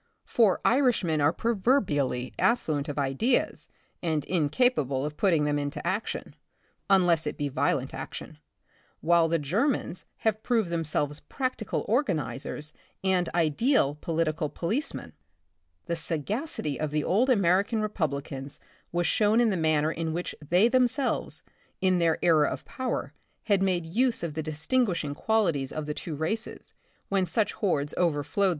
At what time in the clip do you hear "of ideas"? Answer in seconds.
2.89-3.67